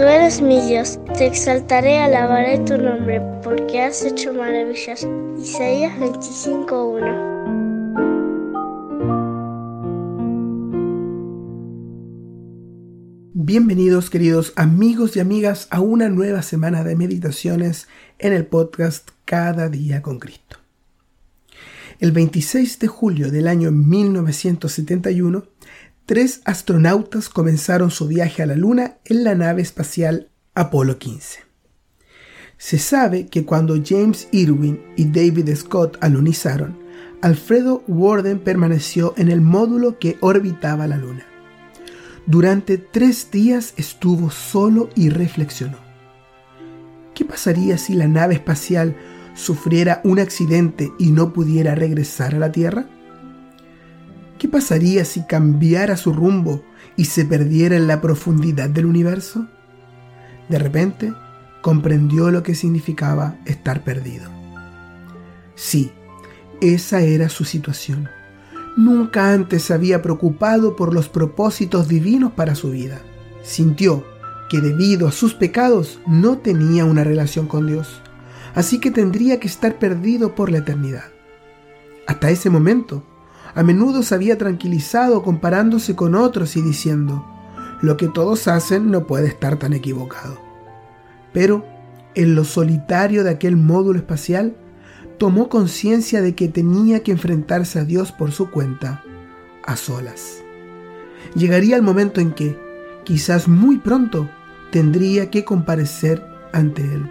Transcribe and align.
tú 0.00 0.06
eres 0.06 0.40
mi 0.40 0.58
Dios, 0.62 0.98
te 1.18 1.26
exaltaré, 1.26 1.98
alabaré 1.98 2.58
tu 2.60 2.78
nombre, 2.78 3.20
porque 3.42 3.82
has 3.82 4.02
hecho 4.02 4.32
maravillas. 4.32 5.06
Isaías 5.38 5.92
25:1 5.98 7.28
Bienvenidos 13.34 14.08
queridos 14.08 14.54
amigos 14.56 15.16
y 15.16 15.20
amigas 15.20 15.68
a 15.70 15.82
una 15.82 16.08
nueva 16.08 16.40
semana 16.40 16.82
de 16.82 16.96
meditaciones 16.96 17.86
en 18.18 18.32
el 18.32 18.46
podcast 18.46 19.10
Cada 19.26 19.68
día 19.68 20.00
con 20.00 20.18
Cristo. 20.18 20.56
El 21.98 22.12
26 22.12 22.78
de 22.78 22.86
julio 22.88 23.30
del 23.30 23.46
año 23.46 23.70
1971, 23.70 25.44
tres 26.10 26.40
astronautas 26.44 27.28
comenzaron 27.28 27.92
su 27.92 28.08
viaje 28.08 28.42
a 28.42 28.46
la 28.46 28.56
Luna 28.56 28.96
en 29.04 29.22
la 29.22 29.36
nave 29.36 29.62
espacial 29.62 30.28
Apolo 30.56 30.98
15. 30.98 31.38
Se 32.58 32.78
sabe 32.80 33.28
que 33.28 33.44
cuando 33.44 33.80
James 33.80 34.26
Irwin 34.32 34.82
y 34.96 35.04
David 35.04 35.54
Scott 35.54 35.98
alunizaron, 36.00 36.80
Alfredo 37.22 37.84
Warden 37.86 38.40
permaneció 38.40 39.14
en 39.18 39.30
el 39.30 39.40
módulo 39.40 40.00
que 40.00 40.18
orbitaba 40.20 40.88
la 40.88 40.96
Luna. 40.96 41.24
Durante 42.26 42.76
tres 42.76 43.30
días 43.30 43.72
estuvo 43.76 44.32
solo 44.32 44.88
y 44.96 45.10
reflexionó. 45.10 45.78
¿Qué 47.14 47.24
pasaría 47.24 47.78
si 47.78 47.94
la 47.94 48.08
nave 48.08 48.34
espacial 48.34 48.96
sufriera 49.34 50.00
un 50.02 50.18
accidente 50.18 50.90
y 50.98 51.12
no 51.12 51.32
pudiera 51.32 51.76
regresar 51.76 52.34
a 52.34 52.40
la 52.40 52.50
Tierra? 52.50 52.88
¿Qué 54.40 54.48
pasaría 54.48 55.04
si 55.04 55.24
cambiara 55.24 55.96
su 55.96 56.12
rumbo 56.12 56.64
y 56.96 57.04
se 57.04 57.24
perdiera 57.24 57.76
en 57.76 57.86
la 57.86 58.00
profundidad 58.00 58.68
del 58.68 58.86
universo? 58.86 59.46
De 60.48 60.58
repente, 60.58 61.12
comprendió 61.62 62.32
lo 62.32 62.42
que 62.42 62.56
significaba 62.56 63.36
estar 63.44 63.84
perdido. 63.84 64.28
Sí, 65.54 65.92
esa 66.60 67.02
era 67.02 67.28
su 67.28 67.44
situación 67.44 68.08
Nunca 68.76 69.32
antes 69.32 69.64
se 69.64 69.74
había 69.74 70.00
preocupado 70.00 70.76
por 70.76 70.94
los 70.94 71.08
propósitos 71.08 71.88
divinos 71.88 72.32
para 72.32 72.54
su 72.54 72.70
vida. 72.70 73.00
Sintió 73.42 74.04
que 74.48 74.60
debido 74.60 75.08
a 75.08 75.12
sus 75.12 75.34
pecados 75.34 76.00
no 76.06 76.38
tenía 76.38 76.84
una 76.84 77.04
relación 77.04 77.46
con 77.46 77.66
Dios, 77.66 78.00
así 78.54 78.78
que 78.78 78.90
tendría 78.90 79.40
que 79.40 79.48
estar 79.48 79.78
perdido 79.78 80.34
por 80.34 80.50
la 80.50 80.58
eternidad. 80.58 81.04
Hasta 82.06 82.30
ese 82.30 82.48
momento, 82.48 83.04
a 83.54 83.62
menudo 83.62 84.02
se 84.02 84.14
había 84.14 84.38
tranquilizado 84.38 85.22
comparándose 85.22 85.96
con 85.96 86.14
otros 86.14 86.56
y 86.56 86.62
diciendo, 86.62 87.26
lo 87.82 87.96
que 87.96 88.08
todos 88.08 88.46
hacen 88.48 88.90
no 88.90 89.06
puede 89.06 89.28
estar 89.28 89.58
tan 89.58 89.72
equivocado. 89.72 90.38
Pero, 91.32 91.64
en 92.14 92.34
lo 92.34 92.44
solitario 92.44 93.24
de 93.24 93.30
aquel 93.30 93.56
módulo 93.56 93.98
espacial, 93.98 94.56
tomó 95.18 95.48
conciencia 95.48 96.22
de 96.22 96.34
que 96.34 96.48
tenía 96.48 97.02
que 97.02 97.12
enfrentarse 97.12 97.78
a 97.78 97.84
Dios 97.84 98.12
por 98.12 98.32
su 98.32 98.50
cuenta, 98.50 99.02
a 99.64 99.76
solas. 99.76 100.42
Llegaría 101.34 101.76
el 101.76 101.82
momento 101.82 102.20
en 102.20 102.32
que, 102.32 102.58
quizás 103.04 103.48
muy 103.48 103.78
pronto, 103.78 104.28
tendría 104.70 105.30
que 105.30 105.44
comparecer 105.44 106.24
ante 106.52 106.82
Él. 106.82 107.10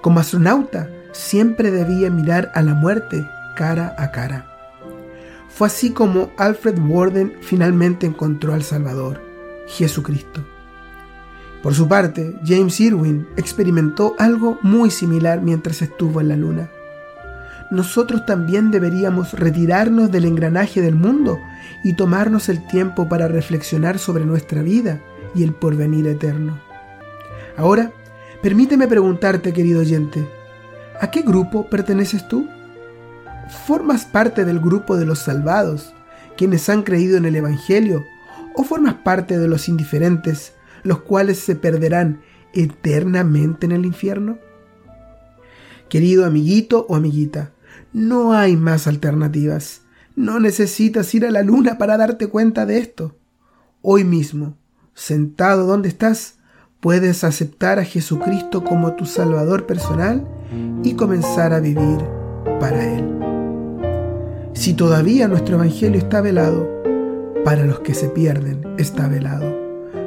Como 0.00 0.20
astronauta, 0.20 0.90
siempre 1.12 1.70
debía 1.70 2.10
mirar 2.10 2.50
a 2.54 2.62
la 2.62 2.74
muerte 2.74 3.26
cara 3.56 3.94
a 3.98 4.10
cara. 4.10 4.46
Fue 5.50 5.66
así 5.66 5.90
como 5.90 6.30
Alfred 6.38 6.78
Warden 6.78 7.34
finalmente 7.40 8.06
encontró 8.06 8.54
al 8.54 8.62
Salvador, 8.62 9.20
Jesucristo. 9.66 10.44
Por 11.62 11.74
su 11.74 11.86
parte, 11.86 12.34
James 12.44 12.80
Irwin 12.80 13.26
experimentó 13.36 14.14
algo 14.18 14.58
muy 14.62 14.90
similar 14.90 15.42
mientras 15.42 15.82
estuvo 15.82 16.20
en 16.20 16.28
la 16.28 16.36
Luna 16.36 16.70
nosotros 17.70 18.26
también 18.26 18.72
deberíamos 18.72 19.32
retirarnos 19.32 20.10
del 20.10 20.24
engranaje 20.24 20.82
del 20.82 20.96
mundo 20.96 21.38
y 21.84 21.92
tomarnos 21.94 22.48
el 22.48 22.66
tiempo 22.66 23.08
para 23.08 23.28
reflexionar 23.28 23.98
sobre 23.98 24.24
nuestra 24.24 24.62
vida 24.62 25.00
y 25.36 25.44
el 25.44 25.52
porvenir 25.52 26.08
eterno. 26.08 26.60
Ahora, 27.56 27.92
permíteme 28.42 28.88
preguntarte, 28.88 29.52
querido 29.52 29.80
oyente, 29.80 30.26
¿a 31.00 31.10
qué 31.12 31.22
grupo 31.22 31.68
perteneces 31.70 32.26
tú? 32.26 32.48
¿Formas 33.50 34.04
parte 34.04 34.44
del 34.44 34.60
grupo 34.60 34.96
de 34.96 35.06
los 35.06 35.20
salvados, 35.20 35.92
quienes 36.36 36.68
han 36.68 36.82
creído 36.82 37.16
en 37.16 37.24
el 37.24 37.36
Evangelio, 37.36 38.04
o 38.54 38.64
formas 38.64 38.94
parte 38.94 39.38
de 39.38 39.48
los 39.48 39.68
indiferentes, 39.68 40.54
los 40.82 41.00
cuales 41.00 41.38
se 41.38 41.56
perderán 41.56 42.22
eternamente 42.52 43.66
en 43.66 43.72
el 43.72 43.86
infierno? 43.86 44.38
Querido 45.88 46.24
amiguito 46.24 46.86
o 46.88 46.94
amiguita, 46.94 47.52
no 47.92 48.32
hay 48.32 48.56
más 48.56 48.86
alternativas. 48.86 49.82
No 50.14 50.38
necesitas 50.38 51.12
ir 51.14 51.26
a 51.26 51.30
la 51.30 51.42
luna 51.42 51.78
para 51.78 51.96
darte 51.96 52.28
cuenta 52.28 52.66
de 52.66 52.78
esto. 52.78 53.16
Hoy 53.82 54.04
mismo, 54.04 54.56
sentado 54.94 55.66
donde 55.66 55.88
estás, 55.88 56.36
puedes 56.80 57.24
aceptar 57.24 57.78
a 57.78 57.84
Jesucristo 57.84 58.62
como 58.62 58.94
tu 58.94 59.06
Salvador 59.06 59.66
personal 59.66 60.26
y 60.82 60.94
comenzar 60.94 61.52
a 61.52 61.60
vivir 61.60 61.98
para 62.60 62.84
Él. 62.84 63.29
Si 64.52 64.74
todavía 64.74 65.28
nuestro 65.28 65.54
Evangelio 65.56 65.98
está 65.98 66.20
velado, 66.20 66.68
para 67.44 67.64
los 67.64 67.80
que 67.80 67.94
se 67.94 68.08
pierden 68.08 68.62
está 68.78 69.08
velado. 69.08 69.46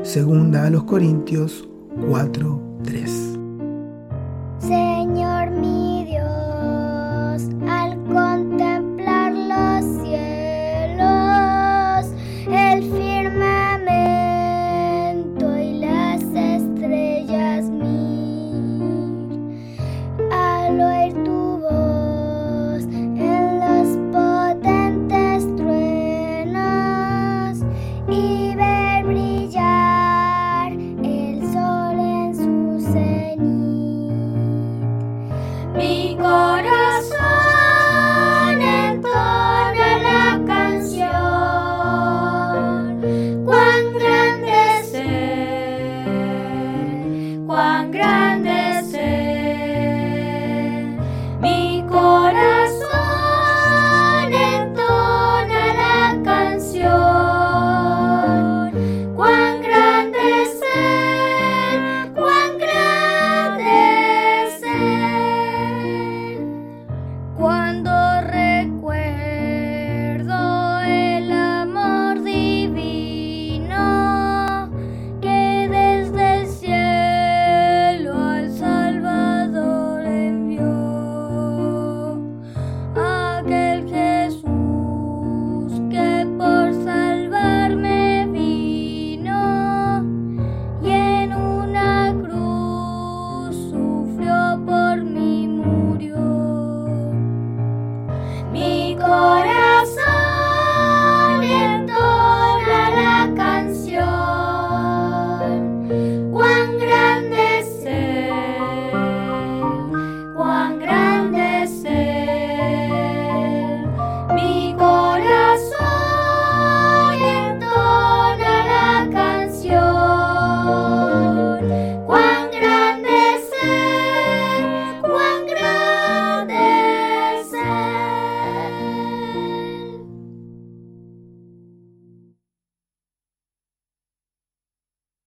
Segunda 0.04 0.66
a 0.66 0.70
los 0.70 0.84
Corintios 0.84 1.68
4:3. 2.09 3.22